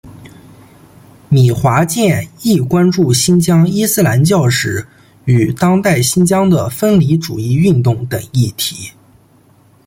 [1.29, 4.83] 米华健亦关注新疆伊斯兰教史
[5.25, 8.89] 与当代新疆的分离主义运动等议题。